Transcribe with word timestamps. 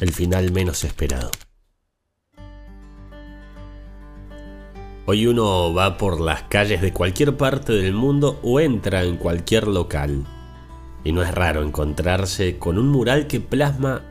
el 0.00 0.12
final 0.12 0.50
menos 0.50 0.82
esperado. 0.84 1.30
Hoy 5.06 5.26
uno 5.26 5.74
va 5.74 5.98
por 5.98 6.20
las 6.20 6.42
calles 6.44 6.80
de 6.80 6.92
cualquier 6.92 7.36
parte 7.36 7.72
del 7.72 7.92
mundo 7.92 8.38
o 8.42 8.60
entra 8.60 9.02
en 9.02 9.16
cualquier 9.16 9.68
local 9.68 10.24
y 11.04 11.12
no 11.12 11.22
es 11.22 11.34
raro 11.34 11.62
encontrarse 11.62 12.58
con 12.58 12.78
un 12.78 12.88
mural 12.88 13.26
que 13.26 13.40
plasma 13.40 14.02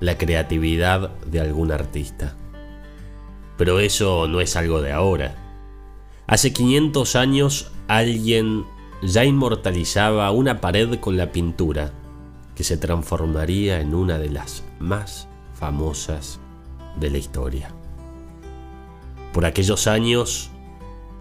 la 0.00 0.18
creatividad 0.18 1.10
de 1.24 1.40
algún 1.40 1.72
artista. 1.72 2.36
Pero 3.56 3.78
eso 3.80 4.28
no 4.28 4.40
es 4.40 4.56
algo 4.56 4.82
de 4.82 4.92
ahora. 4.92 5.34
Hace 6.26 6.52
500 6.52 7.16
años 7.16 7.72
alguien 7.88 8.64
ya 9.02 9.24
inmortalizaba 9.24 10.30
una 10.30 10.60
pared 10.60 10.98
con 10.98 11.16
la 11.16 11.32
pintura 11.32 11.92
que 12.56 12.64
se 12.64 12.78
transformaría 12.78 13.80
en 13.80 13.94
una 13.94 14.18
de 14.18 14.30
las 14.30 14.64
más 14.80 15.28
famosas 15.54 16.40
de 16.98 17.10
la 17.10 17.18
historia. 17.18 17.70
Por 19.32 19.44
aquellos 19.44 19.86
años 19.86 20.50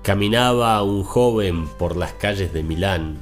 caminaba 0.01 0.81
un 0.81 1.03
joven 1.03 1.67
por 1.77 1.97
las 1.97 2.13
calles 2.13 2.53
de 2.53 2.63
Milán, 2.63 3.17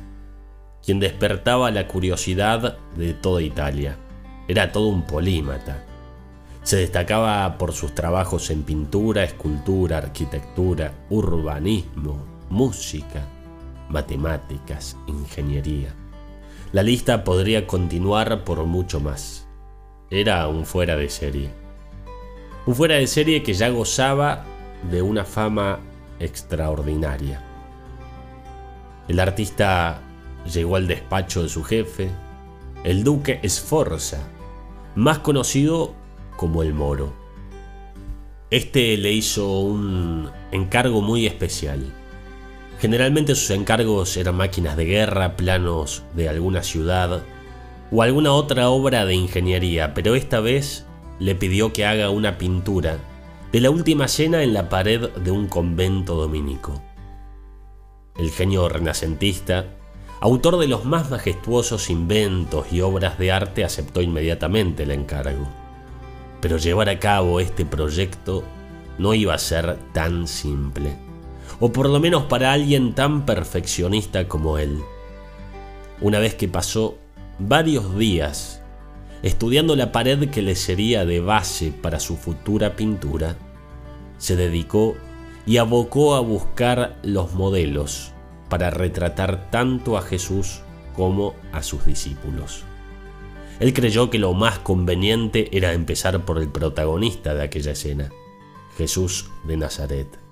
quien 0.85 0.99
despertaba 0.99 1.71
la 1.71 1.88
curiosidad 1.88 2.77
de 2.95 3.13
toda 3.13 3.41
Italia. 3.41 3.97
Era 4.47 4.71
todo 4.71 4.88
un 4.88 5.03
polímata. 5.07 5.83
Se 6.61 6.77
destacaba 6.77 7.57
por 7.57 7.73
sus 7.73 7.95
trabajos 7.95 8.49
en 8.52 8.63
pintura, 8.63 9.23
escultura, 9.23 9.97
arquitectura, 9.97 10.93
urbanismo, 11.09 12.23
música, 12.49 13.27
matemáticas, 13.89 14.95
ingeniería. 15.07 15.95
La 16.73 16.81
lista 16.81 17.23
podría 17.23 17.67
continuar 17.67 18.43
por 18.43 18.65
mucho 18.65 18.99
más. 18.99 19.47
Era 20.09 20.47
un 20.47 20.65
fuera 20.65 20.95
de 20.95 21.07
serie. 21.07 21.51
Un 22.65 22.73
fuera 22.73 22.95
de 22.95 23.05
serie 23.05 23.43
que 23.43 23.53
ya 23.53 23.69
gozaba 23.69 24.43
de 24.89 25.03
una 25.03 25.23
fama 25.23 25.81
extraordinaria. 26.19 27.43
El 29.07 29.19
artista 29.19 30.02
llegó 30.52 30.75
al 30.75 30.88
despacho 30.88 31.43
de 31.43 31.49
su 31.49 31.63
jefe, 31.63 32.09
el 32.83 33.03
duque 33.03 33.39
Sforza, 33.47 34.27
más 34.95 35.19
conocido 35.19 35.93
como 36.37 36.63
el 36.63 36.73
Moro. 36.73 37.13
Este 38.49 38.97
le 38.97 39.11
hizo 39.11 39.59
un 39.59 40.31
encargo 40.52 41.03
muy 41.03 41.27
especial. 41.27 41.93
Generalmente 42.84 43.34
sus 43.34 43.50
encargos 43.52 44.17
eran 44.17 44.36
máquinas 44.36 44.76
de 44.76 44.84
guerra, 44.84 45.38
planos 45.38 46.03
de 46.17 46.28
alguna 46.28 46.64
ciudad 46.64 47.23
o 47.89 48.02
alguna 48.02 48.34
otra 48.34 48.67
obra 48.67 49.06
de 49.06 49.16
ingeniería, 49.16 49.94
pero 49.94 50.16
esta 50.16 50.42
vez 50.42 50.86
le 51.17 51.34
pidió 51.34 51.72
que 51.72 51.86
haga 51.86 52.09
una 52.09 52.38
pintura 52.38 52.98
de 53.54 53.61
la 53.61 53.70
última 53.70 54.09
cena 54.09 54.44
en 54.44 54.54
la 54.54 54.67
pared 54.67 55.11
de 55.11 55.31
un 55.31 55.48
convento 55.48 56.16
dominico. 56.16 56.84
El 58.17 58.31
genio 58.31 58.67
renacentista 58.67 59.66
autor 60.20 60.59
de 60.59 60.67
los 60.67 60.84
más 60.84 61.09
majestuosos 61.09 61.89
inventos 61.89 62.66
y 62.70 62.81
obras 62.81 63.17
de 63.17 63.31
arte, 63.31 63.64
aceptó 63.64 64.02
inmediatamente 64.02 64.84
el 64.84 64.92
encargo. 64.92 65.48
Pero 66.42 66.58
llevar 66.58 66.89
a 66.89 67.00
cabo 67.00 67.39
este 67.39 67.64
proyecto 67.64 68.44
no 68.98 69.14
iba 69.14 69.34
a 69.34 69.39
ser 69.39 69.78
tan 69.94 70.28
simple, 70.28 70.98
o 71.66 71.72
por 71.72 71.88
lo 71.88 72.02
menos 72.02 72.23
para 72.23 72.52
alguien 72.52 72.94
tan 72.94 73.25
perfeccionista 73.25 74.28
como 74.28 74.58
él. 74.58 74.80
Una 76.02 76.20
vez 76.20 76.36
que 76.36 76.50
pasó 76.50 76.97
varios 77.39 77.97
días 77.97 78.61
estudiando 79.22 79.78
la 79.78 79.94
pared 79.94 80.30
que 80.30 80.42
le 80.42 80.58
sería 80.58 81.05
de 81.05 81.22
base 81.22 81.72
para 81.72 82.02
su 82.02 82.17
futura 82.17 82.75
pintura, 82.75 83.38
se 84.17 84.36
dedicó 84.36 84.95
y 85.45 85.55
abocó 85.55 86.16
a 86.16 86.20
buscar 86.20 86.97
los 87.02 87.33
modelos 87.33 88.11
para 88.49 88.70
retratar 88.70 89.49
tanto 89.49 89.98
a 89.98 90.02
Jesús 90.02 90.60
como 90.98 91.33
a 91.54 91.64
sus 91.64 91.86
discípulos. 91.86 92.66
Él 93.61 93.73
creyó 93.73 94.10
que 94.10 94.20
lo 94.20 94.33
más 94.33 94.60
conveniente 94.60 95.48
era 95.55 95.71
empezar 95.71 96.26
por 96.26 96.39
el 96.39 96.49
protagonista 96.49 97.33
de 97.33 97.43
aquella 97.43 97.71
escena, 97.71 98.10
Jesús 98.76 99.30
de 99.45 99.55
Nazaret. 99.55 100.23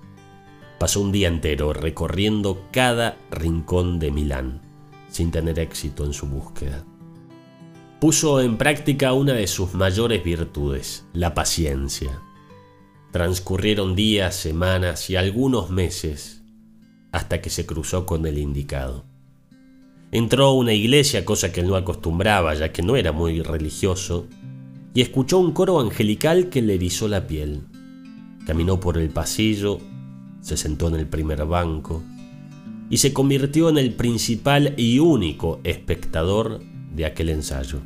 Pasó 0.82 1.00
un 1.00 1.12
día 1.12 1.28
entero 1.28 1.72
recorriendo 1.72 2.66
cada 2.72 3.16
rincón 3.30 4.00
de 4.00 4.10
Milán, 4.10 4.62
sin 5.08 5.30
tener 5.30 5.60
éxito 5.60 6.04
en 6.04 6.12
su 6.12 6.26
búsqueda. 6.26 6.84
Puso 8.00 8.40
en 8.40 8.58
práctica 8.58 9.12
una 9.12 9.34
de 9.34 9.46
sus 9.46 9.74
mayores 9.74 10.24
virtudes, 10.24 11.06
la 11.12 11.34
paciencia. 11.34 12.20
Transcurrieron 13.12 13.94
días, 13.94 14.34
semanas 14.34 15.08
y 15.08 15.14
algunos 15.14 15.70
meses 15.70 16.42
hasta 17.12 17.40
que 17.40 17.48
se 17.50 17.64
cruzó 17.64 18.04
con 18.04 18.26
el 18.26 18.36
indicado. 18.36 19.04
Entró 20.10 20.46
a 20.46 20.52
una 20.52 20.72
iglesia, 20.72 21.24
cosa 21.24 21.52
que 21.52 21.60
él 21.60 21.68
no 21.68 21.76
acostumbraba, 21.76 22.54
ya 22.54 22.72
que 22.72 22.82
no 22.82 22.96
era 22.96 23.12
muy 23.12 23.40
religioso, 23.40 24.26
y 24.94 25.00
escuchó 25.00 25.38
un 25.38 25.52
coro 25.52 25.78
angelical 25.78 26.48
que 26.48 26.60
le 26.60 26.74
erizó 26.74 27.06
la 27.06 27.28
piel. 27.28 27.60
Caminó 28.48 28.80
por 28.80 28.98
el 28.98 29.10
pasillo, 29.10 29.78
se 30.42 30.58
sentó 30.58 30.88
en 30.88 30.96
el 30.96 31.06
primer 31.06 31.46
banco 31.46 32.02
y 32.90 32.98
se 32.98 33.14
convirtió 33.14 33.70
en 33.70 33.78
el 33.78 33.94
principal 33.94 34.74
y 34.76 34.98
único 34.98 35.60
espectador 35.64 36.60
de 36.94 37.06
aquel 37.06 37.30
ensayo. 37.30 37.80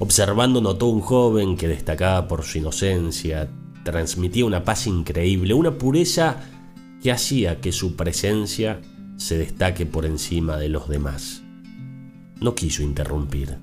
Observando 0.00 0.60
notó 0.60 0.86
un 0.86 1.00
joven 1.00 1.56
que 1.56 1.68
destacaba 1.68 2.26
por 2.26 2.42
su 2.42 2.58
inocencia, 2.58 3.48
transmitía 3.84 4.46
una 4.46 4.64
paz 4.64 4.88
increíble, 4.88 5.54
una 5.54 5.78
pureza 5.78 6.42
que 7.02 7.12
hacía 7.12 7.60
que 7.60 7.70
su 7.70 7.94
presencia 7.94 8.80
se 9.16 9.38
destaque 9.38 9.86
por 9.86 10.06
encima 10.06 10.56
de 10.56 10.70
los 10.70 10.88
demás. 10.88 11.42
No 12.40 12.54
quiso 12.54 12.82
interrumpir. 12.82 13.58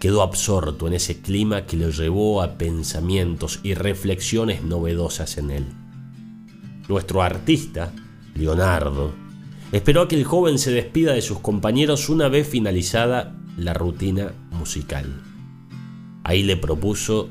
Quedó 0.00 0.22
absorto 0.22 0.86
en 0.86 0.92
ese 0.92 1.20
clima 1.20 1.64
que 1.64 1.76
lo 1.76 1.90
llevó 1.90 2.42
a 2.42 2.58
pensamientos 2.58 3.60
y 3.62 3.74
reflexiones 3.74 4.62
novedosas 4.62 5.38
en 5.38 5.50
él. 5.50 5.66
Nuestro 6.88 7.22
artista, 7.22 7.92
Leonardo, 8.34 9.12
esperó 9.72 10.02
a 10.02 10.08
que 10.08 10.16
el 10.16 10.24
joven 10.24 10.58
se 10.58 10.70
despida 10.70 11.12
de 11.14 11.22
sus 11.22 11.40
compañeros 11.40 12.08
una 12.08 12.28
vez 12.28 12.48
finalizada 12.48 13.34
la 13.56 13.74
rutina 13.74 14.32
musical. 14.52 15.22
Ahí 16.22 16.42
le 16.42 16.56
propuso 16.56 17.30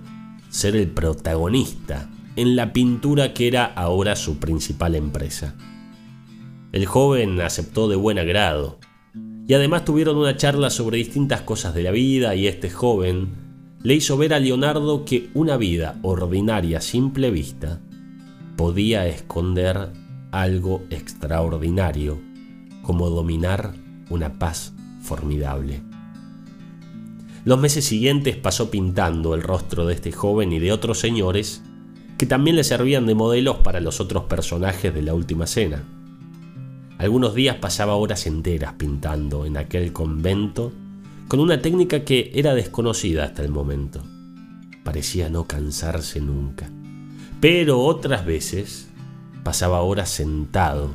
ser 0.49 0.75
el 0.75 0.89
protagonista 0.89 2.09
en 2.35 2.55
la 2.55 2.73
pintura 2.73 3.33
que 3.33 3.47
era 3.47 3.65
ahora 3.65 4.15
su 4.15 4.39
principal 4.39 4.95
empresa. 4.95 5.55
El 6.71 6.85
joven 6.85 7.39
aceptó 7.39 7.87
de 7.87 7.95
buen 7.95 8.19
agrado 8.19 8.79
y 9.47 9.53
además 9.53 9.85
tuvieron 9.85 10.17
una 10.17 10.35
charla 10.35 10.69
sobre 10.69 10.97
distintas 10.97 11.41
cosas 11.41 11.73
de 11.73 11.83
la 11.83 11.91
vida 11.91 12.35
y 12.35 12.47
este 12.47 12.69
joven 12.69 13.29
le 13.83 13.93
hizo 13.93 14.17
ver 14.17 14.33
a 14.33 14.39
Leonardo 14.39 15.05
que 15.05 15.29
una 15.33 15.55
vida 15.55 15.97
ordinaria 16.01 16.81
simple 16.81 17.31
vista 17.31 17.79
podía 18.55 19.07
esconder 19.07 19.91
algo 20.31 20.83
extraordinario 20.89 22.19
como 22.81 23.09
dominar 23.09 23.73
una 24.09 24.37
paz 24.37 24.73
formidable. 25.01 25.81
Los 27.43 27.59
meses 27.59 27.85
siguientes 27.85 28.35
pasó 28.35 28.71
pintando 28.71 29.35
el 29.35 29.43
rostro 29.43 29.85
de 29.85 29.93
este 29.93 30.11
joven 30.11 30.51
y 30.51 30.59
de 30.59 30.71
otros 30.71 30.99
señores 30.99 31.61
que 32.17 32.25
también 32.25 32.55
le 32.55 32.63
servían 32.63 33.05
de 33.05 33.15
modelos 33.15 33.57
para 33.57 33.81
los 33.81 33.99
otros 33.99 34.23
personajes 34.23 34.93
de 34.93 35.01
la 35.01 35.13
última 35.13 35.47
cena. 35.47 35.83
Algunos 36.97 37.35
días 37.35 37.57
pasaba 37.57 37.95
horas 37.95 38.25
enteras 38.25 38.73
pintando 38.73 39.45
en 39.45 39.57
aquel 39.57 39.91
convento 39.91 40.71
con 41.27 41.39
una 41.39 41.61
técnica 41.61 42.05
que 42.05 42.31
era 42.33 42.55
desconocida 42.55 43.25
hasta 43.25 43.43
el 43.43 43.51
momento. 43.51 44.01
Parecía 44.83 45.29
no 45.29 45.45
cansarse 45.45 46.21
nunca. 46.21 46.69
Pero 47.39 47.81
otras 47.81 48.25
veces 48.25 48.89
pasaba 49.43 49.81
horas 49.81 50.09
sentado 50.09 50.91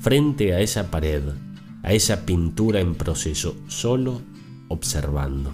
frente 0.00 0.54
a 0.54 0.60
esa 0.60 0.90
pared, 0.90 1.22
a 1.82 1.92
esa 1.92 2.26
pintura 2.26 2.80
en 2.80 2.94
proceso, 2.94 3.56
solo 3.68 4.20
observando. 4.68 5.52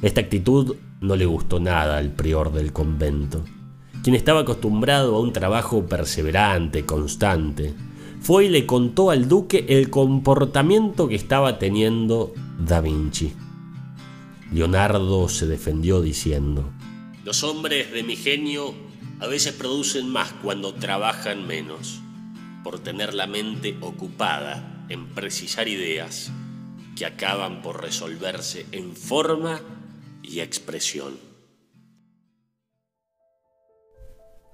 Esta 0.00 0.20
actitud 0.20 0.76
no 1.00 1.16
le 1.16 1.26
gustó 1.26 1.60
nada 1.60 1.98
al 1.98 2.10
prior 2.10 2.52
del 2.52 2.72
convento 2.72 3.44
quien 4.02 4.16
estaba 4.16 4.40
acostumbrado 4.40 5.16
a 5.16 5.20
un 5.20 5.32
trabajo 5.32 5.86
perseverante, 5.86 6.84
constante, 6.84 7.72
fue 8.20 8.46
y 8.46 8.48
le 8.48 8.66
contó 8.66 9.10
al 9.10 9.28
duque 9.28 9.64
el 9.68 9.90
comportamiento 9.90 11.08
que 11.08 11.14
estaba 11.14 11.58
teniendo 11.58 12.34
Da 12.58 12.80
Vinci. 12.80 13.32
Leonardo 14.52 15.28
se 15.28 15.46
defendió 15.46 16.00
diciendo, 16.00 16.68
Los 17.24 17.42
hombres 17.44 17.92
de 17.92 18.02
mi 18.02 18.16
genio 18.16 18.74
a 19.22 19.28
veces 19.28 19.52
producen 19.52 20.08
más 20.08 20.32
cuando 20.42 20.74
trabajan 20.74 21.46
menos, 21.46 22.00
por 22.64 22.80
tener 22.80 23.14
la 23.14 23.28
mente 23.28 23.78
ocupada 23.80 24.84
en 24.88 25.14
precisar 25.14 25.68
ideas 25.68 26.32
que 26.96 27.06
acaban 27.06 27.62
por 27.62 27.80
resolverse 27.80 28.66
en 28.72 28.96
forma 28.96 29.60
y 30.24 30.40
expresión. 30.40 31.20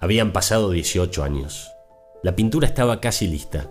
Habían 0.00 0.34
pasado 0.34 0.70
18 0.70 1.24
años. 1.24 1.70
La 2.22 2.36
pintura 2.36 2.68
estaba 2.68 3.00
casi 3.00 3.26
lista, 3.26 3.70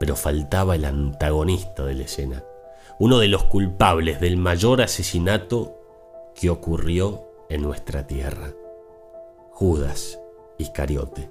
pero 0.00 0.16
faltaba 0.16 0.76
el 0.76 0.86
antagonista 0.86 1.84
de 1.84 1.94
la 1.94 2.04
escena, 2.04 2.42
uno 2.98 3.18
de 3.18 3.28
los 3.28 3.44
culpables 3.44 4.18
del 4.22 4.38
mayor 4.38 4.80
asesinato 4.80 6.32
que 6.34 6.48
ocurrió 6.48 7.46
en 7.50 7.60
nuestra 7.60 8.06
tierra. 8.06 8.54
Judas 9.58 10.20
Iscariote, 10.58 11.30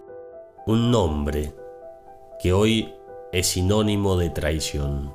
un 0.66 0.90
nombre 0.90 1.54
que 2.42 2.54
hoy 2.54 2.92
es 3.32 3.46
sinónimo 3.46 4.18
de 4.18 4.32
traición. 4.32 5.14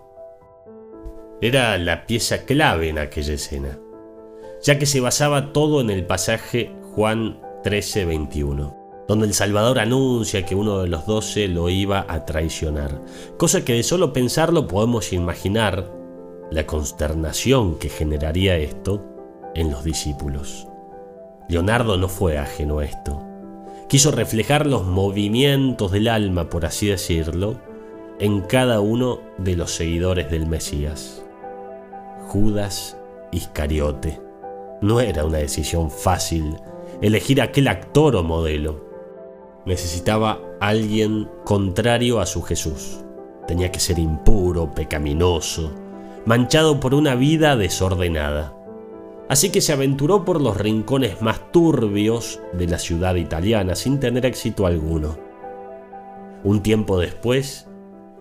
Era 1.41 1.77
la 1.79 2.07
pieza 2.07 2.45
clave 2.45 2.89
en 2.89 3.01
aquella 3.01 3.35
escena, 3.35 3.81
ya 4.63 4.79
que 4.79 4.87
se 4.87 5.01
basaba 5.01 5.53
todo 5.53 5.81
en 5.81 5.91
el 5.91 6.07
pasaje 6.07 6.73
Juan 6.95 7.41
13:21 7.65 8.77
donde 9.09 9.27
el 9.27 9.35
Salvador 9.35 9.81
anuncia 9.81 10.47
que 10.47 10.55
uno 10.55 10.79
de 10.79 10.87
los 10.87 11.05
doce 11.05 11.49
lo 11.49 11.69
iba 11.69 12.07
a 12.07 12.25
traicionar, 12.25 13.03
cosa 13.39 13.65
que 13.65 13.73
de 13.73 13.83
solo 13.83 14.13
pensarlo 14.13 14.69
podemos 14.69 15.13
imaginar 15.13 15.93
la 16.53 16.65
consternación 16.65 17.77
que 17.81 17.89
generaría 17.89 18.57
esto 18.57 19.05
en 19.57 19.73
los 19.73 19.83
discípulos. 19.83 20.70
Leonardo 21.51 21.97
no 21.97 22.09
fue 22.09 22.39
ajeno 22.39 22.79
a 22.79 22.85
esto. 22.85 23.23
Quiso 23.89 24.13
reflejar 24.13 24.67
los 24.67 24.85
movimientos 24.85 25.93
del 25.93 26.09
alma, 26.09 26.49
por 26.49 26.65
así 26.65 26.87
decirlo, 26.87 27.61
en 28.19 28.41
cada 28.41 28.81
uno 28.81 29.21
de 29.37 29.57
los 29.57 29.73
seguidores 29.73 30.31
del 30.31 30.47
Mesías. 30.47 31.23
Judas 32.29 32.97
Iscariote. 33.33 34.21
No 34.81 35.01
era 35.01 35.25
una 35.25 35.39
decisión 35.39 35.91
fácil 35.91 36.57
elegir 37.03 37.43
aquel 37.43 37.69
actor 37.69 38.17
o 38.17 38.23
modelo 38.23 38.91
necesitaba 39.67 40.41
alguien 40.61 41.29
contrario 41.45 42.21
a 42.21 42.27
su 42.27 42.43
Jesús. 42.43 43.01
Tenía 43.47 43.71
que 43.71 43.81
ser 43.81 43.99
impuro, 43.99 44.71
pecaminoso, 44.73 45.73
manchado 46.25 46.81
por 46.81 46.95
una 46.95 47.15
vida 47.15 47.57
desordenada. 47.57 48.55
Así 49.31 49.51
que 49.51 49.61
se 49.61 49.73
aventuró 49.73 50.25
por 50.25 50.41
los 50.41 50.57
rincones 50.57 51.23
más 51.23 51.53
turbios 51.53 52.41
de 52.53 52.67
la 52.67 52.81
ciudad 52.81 53.15
italiana 53.15 53.77
sin 53.77 54.01
tener 54.01 54.27
éxito 54.27 54.67
alguno. 54.67 55.17
Un 56.43 56.65
tiempo 56.65 56.99
después, 56.99 57.69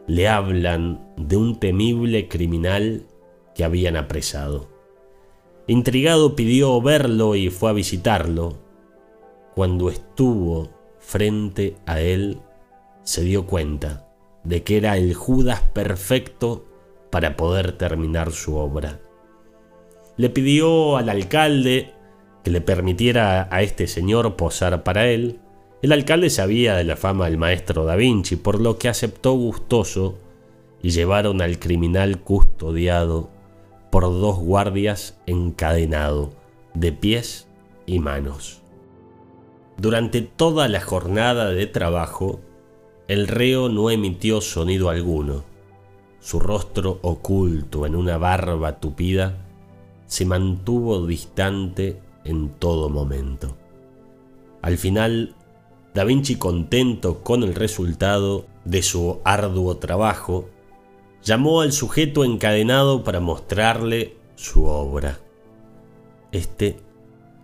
le 0.06 0.28
hablan 0.28 1.04
de 1.18 1.36
un 1.36 1.60
temible 1.60 2.28
criminal 2.28 3.08
que 3.56 3.64
habían 3.64 3.98
apresado. 3.98 4.70
Intrigado 5.66 6.36
pidió 6.36 6.80
verlo 6.80 7.34
y 7.34 7.50
fue 7.50 7.72
a 7.72 7.74
visitarlo. 7.74 8.60
Cuando 9.56 9.90
estuvo 9.90 10.70
frente 11.00 11.76
a 11.88 12.02
él, 12.02 12.38
se 13.02 13.24
dio 13.24 13.48
cuenta 13.48 14.08
de 14.44 14.62
que 14.62 14.78
era 14.78 14.96
el 14.96 15.16
Judas 15.16 15.62
perfecto 15.74 16.68
para 17.10 17.36
poder 17.36 17.72
terminar 17.80 18.32
su 18.32 18.58
obra. 18.58 19.00
Le 20.20 20.30
pidió 20.30 20.98
al 20.98 21.08
alcalde 21.08 21.94
que 22.44 22.52
le 22.52 22.60
permitiera 22.60 23.48
a 23.50 23.62
este 23.62 23.88
señor 23.88 24.36
posar 24.36 24.84
para 24.84 25.08
él. 25.08 25.40
El 25.82 25.94
alcalde 25.94 26.30
sabía 26.30 26.76
de 26.76 26.84
la 26.84 26.98
fama 26.98 27.24
del 27.30 27.38
maestro 27.38 27.86
da 27.86 27.96
Vinci, 27.96 28.36
por 28.36 28.60
lo 28.60 28.78
que 28.78 28.90
aceptó 28.90 29.32
gustoso 29.32 30.18
y 30.84 30.90
llevaron 30.90 31.42
al 31.42 31.58
criminal 31.58 32.20
custodiado 32.20 33.30
por 33.92 34.04
dos 34.04 34.40
guardias 34.40 35.18
encadenado, 35.26 36.34
de 36.74 36.92
pies 36.92 37.48
y 37.86 38.00
manos. 38.00 38.62
Durante 39.78 40.22
toda 40.22 40.68
la 40.68 40.82
jornada 40.82 41.50
de 41.52 41.66
trabajo, 41.66 42.42
el 43.08 43.26
reo 43.30 43.70
no 43.70 43.90
emitió 43.90 44.42
sonido 44.42 44.90
alguno. 44.90 45.46
Su 46.20 46.42
rostro 46.42 47.00
oculto 47.04 47.86
en 47.86 47.96
una 47.96 48.18
barba 48.18 48.82
tupida 48.82 49.46
se 50.10 50.26
mantuvo 50.26 51.08
distante 51.08 52.02
en 52.26 52.50
todo 52.50 52.90
momento. 52.90 53.56
Al 54.62 54.78
final, 54.78 55.36
Da 55.94 56.04
Vinci, 56.04 56.36
contento 56.36 57.24
con 57.24 57.44
el 57.44 57.56
resultado 57.56 58.46
de 58.66 58.84
su 58.84 59.20
arduo 59.24 59.78
trabajo, 59.78 60.50
llamó 61.24 61.62
al 61.62 61.72
sujeto 61.72 62.26
encadenado 62.26 63.06
para 63.06 63.22
mostrarle 63.22 64.18
su 64.36 64.66
obra. 64.66 65.20
Este 66.32 66.78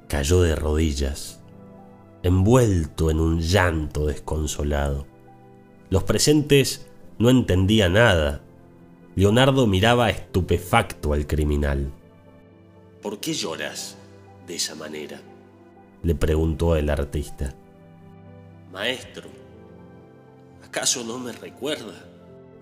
cayó 0.08 0.42
de 0.42 0.56
rodillas 0.56 1.40
envuelto 2.26 3.12
en 3.12 3.20
un 3.20 3.40
llanto 3.40 4.08
desconsolado. 4.08 5.06
Los 5.92 6.04
presentes 6.04 6.88
no 7.20 7.30
entendían 7.30 7.94
nada. 7.94 8.42
Leonardo 9.16 9.68
miraba 9.68 10.10
estupefacto 10.10 11.14
al 11.14 11.28
criminal. 11.28 11.92
¿Por 13.06 13.19
qué 13.19 13.36
lloras 13.36 13.98
de 14.48 14.56
esa 14.56 14.74
manera? 14.74 15.22
le 16.02 16.16
preguntó 16.16 16.75
el 16.75 16.90
artista. 16.90 17.54
Maestro, 18.72 19.30
¿acaso 20.63 21.04
no 21.04 21.19
me 21.19 21.31
recuerda? 21.31 21.94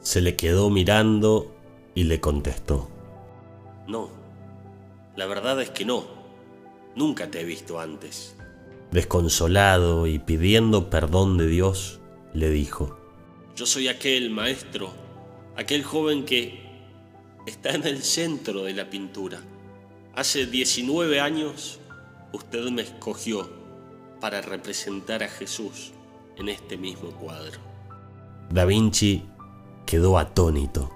Se 0.02 0.20
le 0.20 0.36
quedó 0.36 0.70
mirando 0.70 1.56
y 1.96 2.04
le 2.04 2.20
contestó. 2.20 2.90
No, 3.88 4.10
la 5.16 5.28
verdad 5.28 5.62
es 5.62 5.70
que 5.70 5.86
no. 5.86 6.08
Nunca 6.94 7.32
te 7.32 7.40
he 7.40 7.46
visto 7.46 7.80
antes. 7.80 8.36
Desconsolado 8.92 10.08
y 10.08 10.20
pidiendo 10.20 10.90
perdón 10.90 11.38
de 11.38 11.48
Dios, 11.48 12.02
le 12.34 12.50
dijo, 12.50 13.00
Yo 13.56 13.66
soy 13.66 13.88
aquel 13.88 14.30
maestro, 14.30 14.92
aquel 15.56 15.86
joven 15.86 16.26
que 16.26 16.62
está 17.48 17.70
en 17.70 17.88
el 17.88 18.04
centro 18.04 18.64
de 18.64 18.74
la 18.74 18.90
pintura. 18.90 19.40
Hace 20.16 20.46
19 20.46 21.20
años 21.20 21.80
usted 22.34 22.70
me 22.70 22.84
escogió 22.84 23.50
para 24.22 24.42
representar 24.42 25.24
a 25.24 25.28
Jesús 25.28 25.92
en 26.38 26.50
este 26.50 26.78
mismo 26.78 27.10
cuadro. 27.14 27.60
Da 28.52 28.64
Vinci 28.66 29.26
quedó 29.88 30.20
atónito. 30.20 30.94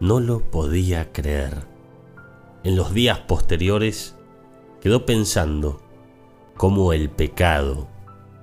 No 0.00 0.20
lo 0.20 0.50
podía 0.50 1.12
creer. 1.12 1.66
En 2.64 2.76
los 2.76 2.94
días 2.94 3.18
posteriores 3.18 4.16
quedó 4.80 5.04
pensando 5.04 5.82
cómo 6.56 6.94
el 6.94 7.10
pecado, 7.10 7.88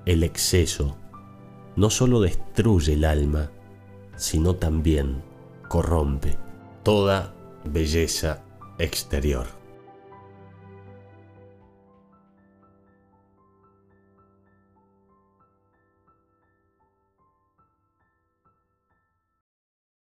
el 0.05 0.21
exceso, 0.21 0.95
no 1.75 1.89
solo 1.89 2.21
destruye 2.21 2.93
el 2.93 3.03
alma, 3.03 3.49
sino 4.15 4.57
también 4.57 5.23
corrompe 5.67 6.37
toda 6.83 7.33
belleza 7.63 8.43
exterior. 8.77 9.56